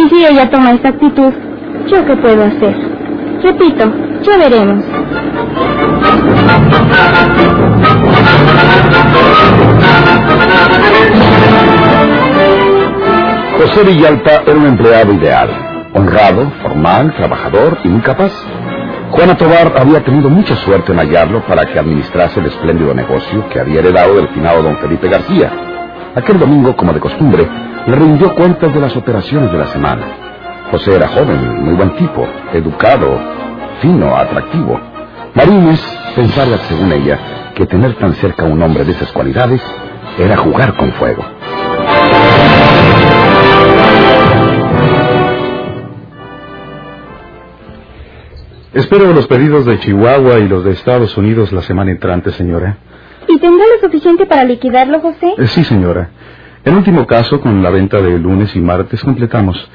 Si 0.10 0.24
ella 0.24 0.50
toma 0.50 0.74
esa 0.74 0.90
actitud, 0.90 1.34
¿yo 1.88 2.06
qué 2.06 2.16
puedo 2.18 2.44
hacer? 2.44 2.76
Repito, 3.42 3.92
ya 4.22 4.38
veremos. 4.38 4.86
José 13.58 13.84
Villalta 13.84 14.44
era 14.46 14.56
un 14.56 14.66
empleado 14.68 15.14
ideal, 15.14 15.50
honrado, 15.94 16.52
formal, 16.62 17.14
trabajador 17.16 17.80
y 17.84 17.88
muy 17.88 18.02
capaz. 18.02 18.32
Juana 19.12 19.36
Tobar 19.38 19.74
había 19.78 20.04
tenido 20.04 20.30
mucha 20.30 20.56
suerte 20.58 20.92
en 20.92 21.00
hallarlo 21.00 21.42
para 21.48 21.66
que 21.66 21.80
administrase 21.80 22.40
el 22.40 22.48
espléndido 22.48 22.94
negocio 22.94 23.48
que 23.50 23.60
había 23.60 23.80
heredado 23.80 24.16
del 24.16 24.28
finado 24.30 24.62
don 24.62 24.78
Felipe 24.78 25.08
García. 25.10 25.52
Aquel 26.16 26.40
domingo, 26.40 26.76
como 26.76 26.94
de 26.94 27.00
costumbre, 27.00 27.48
le 27.88 27.96
rindió 27.96 28.34
cuentas 28.34 28.74
de 28.74 28.80
las 28.80 28.96
operaciones 28.96 29.52
de 29.52 29.58
la 29.58 29.68
semana. 29.68 30.06
José 30.72 30.96
era 30.96 31.08
joven, 31.08 31.64
muy 31.64 31.76
buen 31.76 31.96
tipo, 31.96 32.28
educado, 32.54 33.20
fino, 33.82 34.16
atractivo. 34.16 34.80
Marines 35.36 35.82
pensaba, 36.16 36.58
según 36.68 36.92
ella, 36.92 37.20
que 37.54 37.66
tener 37.66 37.94
tan 37.96 38.14
cerca 38.16 38.44
a 38.44 38.48
un 38.48 38.62
hombre 38.62 38.84
de 38.84 38.92
esas 38.94 39.12
cualidades 39.12 39.62
era 40.18 40.38
jugar 40.38 40.76
con 40.76 40.92
fuego. 40.94 41.24
Espero 48.74 49.14
los 49.14 49.28
pedidos 49.28 49.66
de 49.66 49.80
Chihuahua 49.80 50.40
y 50.40 50.48
los 50.48 50.66
de 50.66 50.72
Estados 50.72 51.16
Unidos 51.18 51.52
la 51.54 51.62
semana 51.62 51.92
entrante, 51.92 52.32
señora. 52.32 52.78
¿Y 53.28 53.40
tendrá 53.40 53.66
lo 53.74 53.80
suficiente 53.88 54.26
para 54.26 54.44
liquidarlo, 54.44 55.00
José? 55.00 55.34
Eh, 55.38 55.48
sí, 55.48 55.64
señora. 55.64 56.10
En 56.66 56.76
último 56.76 57.06
caso, 57.06 57.40
con 57.42 57.62
la 57.62 57.70
venta 57.70 58.02
de 58.02 58.18
lunes 58.18 58.56
y 58.56 58.60
martes 58.60 59.04
completamos. 59.04 59.70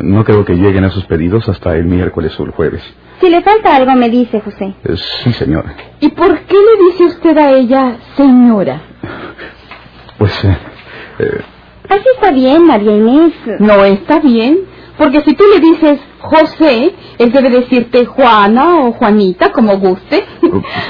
No 0.00 0.24
creo 0.24 0.44
que 0.44 0.54
lleguen 0.54 0.84
esos 0.84 1.04
pedidos 1.06 1.48
hasta 1.48 1.74
el 1.74 1.84
miércoles 1.86 2.38
o 2.38 2.44
el 2.44 2.52
jueves. 2.52 2.82
Si 3.20 3.28
le 3.28 3.42
falta 3.42 3.74
algo, 3.74 3.92
me 3.96 4.08
dice, 4.08 4.40
José. 4.40 4.74
Eh, 4.84 4.96
sí, 4.96 5.32
señora. 5.32 5.74
¿Y 5.98 6.08
por 6.10 6.38
qué 6.42 6.54
le 6.54 6.84
dice 6.86 7.04
usted 7.06 7.36
a 7.36 7.50
ella 7.50 7.96
señora? 8.16 8.80
Pues... 10.18 10.44
eh, 10.44 10.56
eh, 11.18 11.40
Así 11.88 12.04
está 12.14 12.30
bien, 12.30 12.64
María 12.66 12.92
Inés. 12.94 13.32
No 13.58 13.84
está 13.84 14.20
bien, 14.20 14.58
porque 14.98 15.22
si 15.22 15.34
tú 15.34 15.42
le 15.52 15.58
dices 15.58 15.98
José, 16.20 16.94
él 17.18 17.32
debe 17.32 17.50
decirte 17.50 18.04
Juana 18.04 18.84
o 18.84 18.92
Juanita, 18.92 19.50
como 19.50 19.78
guste. 19.78 20.24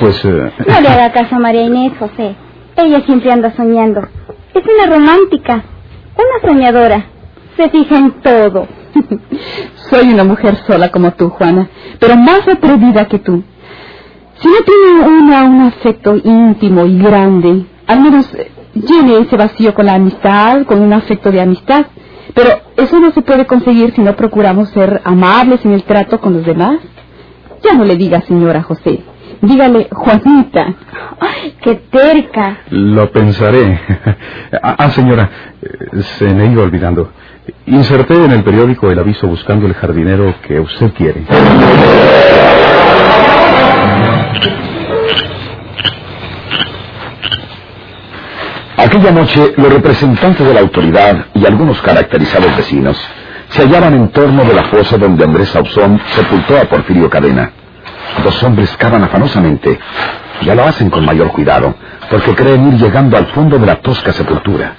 pues... 0.00 0.22
eh, 0.26 0.52
No 0.66 0.80
le 0.82 0.88
haga 0.88 1.12
caso 1.12 1.36
a 1.36 1.38
María 1.38 1.62
Inés, 1.62 1.92
José. 1.98 2.34
Ella 2.76 3.00
siempre 3.06 3.32
anda 3.32 3.54
soñando. 3.56 4.02
Es 4.54 4.62
una 4.64 4.96
romántica, 4.96 5.64
una 6.16 6.48
soñadora. 6.48 7.06
Se 7.56 7.68
fija 7.70 7.98
en 7.98 8.12
todo. 8.20 8.66
Soy 9.90 10.12
una 10.12 10.24
mujer 10.24 10.56
sola 10.66 10.90
como 10.90 11.12
tú, 11.12 11.30
Juana, 11.30 11.68
pero 11.98 12.16
más 12.16 12.46
atrevida 12.48 13.06
que 13.06 13.18
tú. 13.18 13.42
Si 14.40 14.48
no 14.48 14.56
tiene 14.64 15.08
una 15.08 15.44
un 15.44 15.60
afecto 15.62 16.16
íntimo 16.22 16.86
y 16.86 16.98
grande, 16.98 17.66
al 17.86 18.00
menos 18.00 18.32
eh, 18.34 18.50
llene 18.74 19.18
ese 19.18 19.36
vacío 19.36 19.74
con 19.74 19.86
la 19.86 19.94
amistad, 19.94 20.64
con 20.64 20.80
un 20.80 20.92
afecto 20.92 21.32
de 21.32 21.40
amistad. 21.40 21.86
Pero 22.34 22.60
eso 22.76 23.00
no 23.00 23.10
se 23.10 23.22
puede 23.22 23.46
conseguir 23.46 23.92
si 23.94 24.00
no 24.00 24.14
procuramos 24.14 24.68
ser 24.70 25.00
amables 25.04 25.64
en 25.64 25.72
el 25.72 25.82
trato 25.82 26.20
con 26.20 26.34
los 26.34 26.44
demás. 26.44 26.78
Ya 27.64 27.74
no 27.74 27.84
le 27.84 27.96
diga 27.96 28.20
señora 28.22 28.62
José, 28.62 29.02
dígale 29.40 29.88
Juanita. 29.90 30.74
¡Ay, 31.20 31.56
qué 31.62 31.74
terca! 31.90 32.58
Lo 32.70 33.10
pensaré. 33.10 33.80
ah, 34.62 34.76
ah, 34.78 34.90
señora, 34.90 35.30
eh, 35.62 36.02
se 36.18 36.32
me 36.34 36.46
iba 36.46 36.62
olvidando. 36.62 37.10
Inserté 37.66 38.14
en 38.14 38.32
el 38.32 38.42
periódico 38.44 38.90
el 38.90 38.98
aviso 38.98 39.26
buscando 39.26 39.66
el 39.66 39.74
jardinero 39.74 40.34
que 40.46 40.60
usted 40.60 40.92
quiere. 40.92 41.24
Aquella 48.76 49.10
noche, 49.10 49.54
los 49.56 49.72
representantes 49.72 50.46
de 50.46 50.54
la 50.54 50.60
autoridad 50.60 51.26
y 51.34 51.44
algunos 51.44 51.80
caracterizados 51.82 52.56
vecinos 52.56 52.96
se 53.48 53.62
hallaban 53.62 53.94
en 53.94 54.08
torno 54.10 54.44
de 54.44 54.54
la 54.54 54.64
fosa 54.64 54.96
donde 54.96 55.24
Andrés 55.24 55.48
Sauzón 55.48 56.00
sepultó 56.14 56.56
a 56.58 56.64
Porfirio 56.64 57.10
Cadena. 57.10 57.50
Dos 58.24 58.42
hombres 58.42 58.76
cavan 58.76 59.04
afanosamente. 59.04 59.78
Ya 60.42 60.54
lo 60.54 60.64
hacen 60.64 60.90
con 60.90 61.04
mayor 61.04 61.32
cuidado, 61.32 61.74
porque 62.10 62.34
creen 62.34 62.68
ir 62.68 62.74
llegando 62.74 63.16
al 63.16 63.26
fondo 63.28 63.58
de 63.58 63.66
la 63.66 63.76
tosca 63.76 64.12
sepultura. 64.12 64.74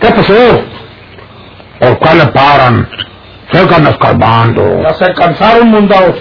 ¿Qué 0.00 0.08
pasó? 0.10 0.62
¿Por 1.80 1.98
qué 1.98 2.14
le 2.14 2.26
paran? 2.26 2.88
Sigan 3.50 3.86
escarbando. 3.86 4.82
Ya 4.82 4.94
se 4.94 5.12
cansaron, 5.14 5.68
mundados. 5.70 6.16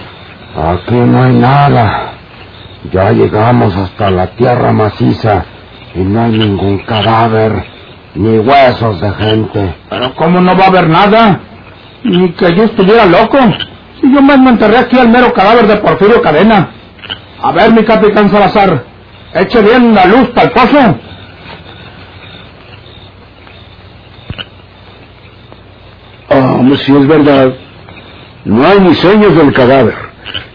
Aquí 0.56 0.96
no 0.96 1.24
hay 1.24 1.34
nada. 1.34 2.14
Ya 2.92 3.12
llegamos 3.12 3.76
hasta 3.76 4.10
la 4.10 4.28
tierra 4.28 4.72
maciza 4.72 5.46
y 5.94 6.00
no 6.00 6.24
hay 6.24 6.32
ningún 6.32 6.80
cadáver 6.80 7.66
ni 8.16 8.40
huesos 8.40 9.02
de 9.02 9.12
gente. 9.12 9.76
Pero 9.90 10.16
¿cómo 10.16 10.40
no 10.42 10.56
va 10.56 10.66
a 10.66 10.68
haber 10.68 10.90
nada? 10.90 11.40
Ni 12.04 12.32
que 12.32 12.56
yo 12.56 12.64
estuviera 12.64 13.06
loco. 13.06 13.38
Si 14.02 14.14
yo 14.14 14.22
mismo 14.22 14.50
enterré 14.50 14.78
aquí 14.78 14.98
al 14.98 15.10
mero 15.10 15.34
cadáver 15.34 15.68
de 15.68 15.78
Porfirio 15.78 16.22
Cadena. 16.22 16.70
A 17.42 17.52
ver, 17.52 17.72
mi 17.74 17.84
capitán 17.84 18.30
Salazar, 18.30 18.84
eche 19.34 19.62
bien 19.62 19.94
la 19.94 20.06
luz 20.06 20.30
para 20.30 20.48
el 20.48 20.54
pozo. 20.54 21.00
Ah, 26.30 26.60
si 26.86 26.96
es 26.96 27.08
verdad. 27.08 27.54
No 28.46 28.66
hay 28.66 28.80
ni 28.80 28.96
señas 28.96 29.36
del 29.36 29.54
cadáver. 29.54 29.96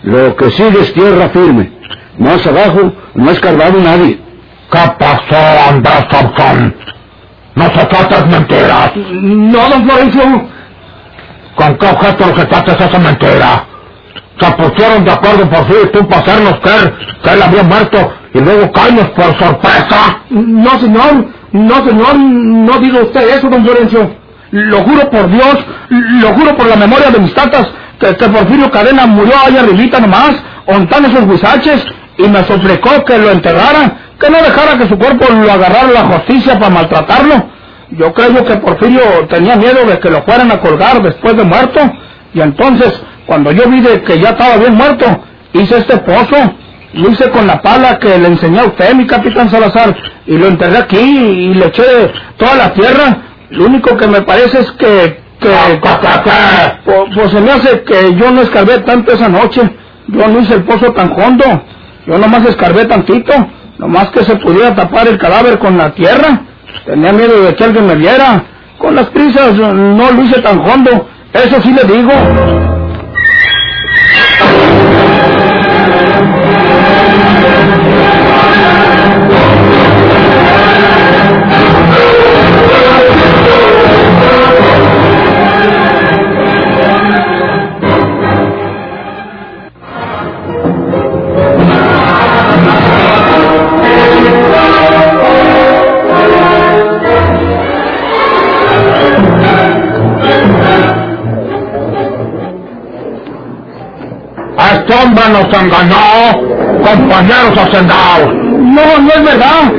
Lo 0.02 0.34
que 0.36 0.50
sigue 0.50 0.80
es 0.80 0.92
tierra 0.92 1.28
firme. 1.30 1.72
Más 2.18 2.46
abajo 2.46 2.92
no 3.14 3.28
ha 3.28 3.32
escarbado 3.32 3.78
nadie. 3.80 4.18
¿Qué 4.70 4.92
pasó, 4.98 5.70
Andrés 5.70 6.08
Thompson? 6.08 6.74
No 7.54 7.64
se 7.64 7.84
trata 7.86 8.22
de 8.22 8.26
mentiras. 8.30 8.92
No, 8.96 9.68
don 9.68 9.84
Florencio. 9.84 10.48
¿Con 11.54 11.76
qué 11.76 11.86
objeto 11.86 12.24
objetaste 12.24 12.72
esa 12.72 12.98
mentira? 12.98 13.64
Se 14.40 14.50
pusieron 14.52 15.04
de 15.04 15.12
acuerdo 15.12 15.48
por 15.48 15.66
sí 15.66 15.74
y 15.84 15.86
tú 15.88 16.08
para 16.08 16.22
hacernos 16.22 16.60
creer 16.60 16.94
que 17.22 17.30
él 17.30 17.42
había 17.42 17.62
muerto 17.62 18.12
y 18.34 18.40
luego 18.40 18.72
caímos 18.72 19.08
por 19.10 19.38
sorpresa. 19.38 20.20
No, 20.30 20.70
señor. 20.78 21.26
No, 21.52 21.74
señor. 21.86 22.16
No 22.16 22.78
diga 22.78 23.02
usted 23.02 23.36
eso, 23.36 23.48
don 23.48 23.64
Florencio. 23.64 24.16
Lo 24.50 24.82
juro 24.82 25.08
por 25.10 25.30
Dios, 25.30 25.58
lo 25.88 26.28
juro 26.34 26.54
por 26.56 26.66
la 26.66 26.76
memoria 26.76 27.10
de 27.10 27.18
mis 27.18 27.32
tatas, 27.34 27.68
que, 27.98 28.14
que 28.16 28.28
Porfirio 28.28 28.70
Cadena 28.70 29.06
murió 29.06 29.32
allá 29.46 29.60
arribita 29.60 29.98
nomás, 29.98 30.34
ontando 30.66 31.08
esos 31.08 31.26
guisaches, 31.26 31.86
y 32.18 32.28
me 32.28 32.44
suplicó 32.44 33.02
que 33.04 33.16
lo 33.16 33.30
enterrara, 33.30 33.96
que 34.20 34.28
no 34.28 34.36
dejara 34.42 34.76
que 34.76 34.88
su 34.88 34.98
cuerpo 34.98 35.26
lo 35.32 35.50
agarrara 35.50 35.90
la 35.90 36.04
justicia 36.04 36.58
para 36.58 36.68
maltratarlo. 36.68 37.51
Yo 37.98 38.12
creo 38.14 38.44
que 38.44 38.56
Porfirio 38.56 39.02
tenía 39.28 39.56
miedo 39.56 39.84
de 39.86 39.98
que 40.00 40.10
lo 40.10 40.22
fueran 40.24 40.50
a 40.52 40.60
colgar 40.60 41.02
después 41.02 41.36
de 41.36 41.44
muerto, 41.44 41.80
y 42.34 42.40
entonces, 42.40 42.92
cuando 43.26 43.52
yo 43.52 43.64
vi 43.68 43.80
de 43.80 44.02
que 44.02 44.18
ya 44.20 44.30
estaba 44.30 44.56
bien 44.58 44.74
muerto, 44.74 45.06
hice 45.54 45.78
este 45.78 45.98
pozo, 45.98 46.36
lo 46.94 47.10
hice 47.10 47.30
con 47.30 47.46
la 47.46 47.60
pala 47.62 47.98
que 47.98 48.18
le 48.18 48.28
enseñé 48.28 48.60
a 48.60 48.64
usted, 48.66 48.94
mi 48.94 49.06
capitán 49.06 49.50
Salazar, 49.50 49.96
y 50.26 50.38
lo 50.38 50.48
enterré 50.48 50.78
aquí 50.78 50.98
y 50.98 51.54
le 51.54 51.66
eché 51.66 51.82
toda 52.38 52.54
la 52.56 52.72
tierra. 52.74 53.18
Lo 53.50 53.66
único 53.66 53.96
que 53.96 54.06
me 54.08 54.22
parece 54.22 54.60
es 54.60 54.70
que... 54.72 55.20
que, 55.40 55.48
que- 55.50 56.28
pues, 56.84 56.98
pues 57.14 57.30
se 57.32 57.40
me 57.40 57.52
hace 57.52 57.82
que 57.84 58.14
yo 58.16 58.30
no 58.30 58.42
escarbé 58.42 58.78
tanto 58.80 59.12
esa 59.12 59.28
noche. 59.28 59.62
Yo 60.08 60.28
no 60.28 60.40
hice 60.40 60.54
el 60.54 60.64
pozo 60.64 60.92
tan 60.92 61.12
hondo. 61.12 61.44
Yo 62.06 62.18
nomás 62.18 62.44
escarbé 62.46 62.86
tantito. 62.86 63.32
Nomás 63.78 64.10
que 64.10 64.24
se 64.24 64.36
pudiera 64.36 64.74
tapar 64.74 65.08
el 65.08 65.18
cadáver 65.18 65.58
con 65.58 65.76
la 65.78 65.90
tierra. 65.94 66.42
Tenía 66.84 67.12
miedo 67.12 67.42
de 67.42 67.54
que 67.54 67.64
alguien 67.64 67.86
me 67.86 67.94
viera. 67.94 68.44
Con 68.78 68.94
las 68.94 69.08
prisas 69.10 69.54
no 69.56 70.12
lo 70.12 70.22
hice 70.22 70.40
tan 70.42 70.58
hondo. 70.60 71.08
Eso 71.32 71.60
sí 71.62 71.72
le 71.72 71.84
digo. 71.84 72.12
Hombre 105.02 105.24
nos 105.28 105.62
engañó, 105.62 105.96
compañeros 106.82 107.58
hacendados. 107.58 108.28
No, 108.44 108.98
no 109.00 109.10
es 109.12 109.24
verdad. 109.24 109.72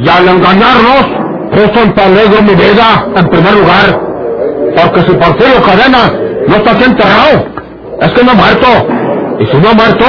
Y 0.00 0.08
al 0.08 0.28
engañarnos, 0.28 1.04
puso 1.50 1.82
en 1.82 1.92
peligro 1.92 2.42
mi 2.42 2.54
vida, 2.54 3.06
en 3.16 3.28
primer 3.28 3.54
lugar. 3.54 4.00
Porque 4.76 5.00
si 5.02 5.12
Porfirio 5.12 5.62
Cadena 5.62 6.12
no 6.46 6.56
está 6.56 6.70
aquí 6.72 6.84
enterrado, 6.84 7.46
es 8.00 8.12
que 8.12 8.24
no 8.24 8.30
ha 8.30 8.34
muerto. 8.34 8.66
Y 9.40 9.46
si 9.46 9.56
no 9.56 9.70
ha 9.70 9.74
muerto, 9.74 10.04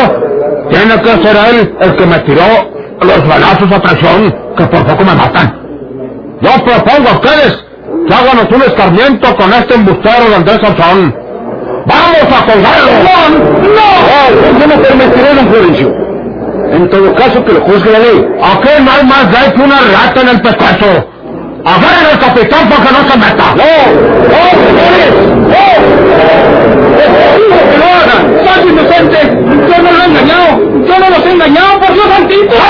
tiene 0.69 1.01
que 1.01 1.23
ser 1.23 1.35
él 1.49 1.75
el 1.81 1.95
que 1.95 2.05
me 2.05 2.19
tiró 2.19 2.43
los 3.01 3.27
balazos 3.27 3.71
a 3.71 3.79
traición, 3.79 4.35
que 4.57 4.65
por 4.65 4.85
poco 4.85 5.03
me 5.03 5.15
matan. 5.15 5.59
Yo 6.41 6.51
propongo 6.63 7.09
a 7.09 7.13
ustedes 7.13 7.65
que 8.07 8.13
háganos 8.13 8.47
un 8.51 8.61
escarmiento 8.61 9.35
con 9.35 9.53
este 9.53 9.75
embustero 9.75 10.29
de 10.29 10.35
Andrés 10.35 10.59
Sansón. 10.61 11.15
¡Vamos 11.85 12.23
a 12.23 12.45
colgarlo! 12.45 12.91
¡No! 13.03 13.29
No, 13.69 14.59
yo 14.59 14.67
no 14.67 14.81
permitiré, 14.81 15.33
don 15.35 15.47
Florencio. 15.49 15.93
En 16.71 16.89
todo 16.89 17.15
caso, 17.15 17.43
que 17.43 17.53
lo 17.53 17.61
juzgue 17.61 17.91
la 17.91 17.99
ley. 17.99 18.27
Aquí 18.43 18.69
no 18.83 18.91
hay 18.91 19.05
más 19.05 19.31
ley 19.31 19.51
que 19.55 19.61
una 19.61 19.79
rata 19.79 20.21
en 20.21 20.29
el 20.29 20.41
pescuezo. 20.41 21.07
Agarren 21.65 22.05
al 22.11 22.19
capitán 22.19 22.69
para 22.69 22.85
que 22.85 22.91
no 22.91 23.09
se 23.09 23.17
meta. 23.17 23.55
¡No! 23.55 23.71
¡No, 24.29 24.41
señores! 24.65 25.11
¡No! 25.41 25.65
¡Que 26.97 27.77
lo 27.77 27.85
hagan! 27.85 28.21
¡Soy 28.45 28.69
inocente! 28.69 29.19
¡Yo 29.69 29.83
no 29.83 29.91
lo 29.91 30.03
he 30.03 30.05
engañado! 30.05 30.69
engañado, 31.39 31.79
por 31.79 31.93
Dios 31.93 32.05
santito! 32.09 32.49
¿Por 32.49 32.57
qué 32.57 32.69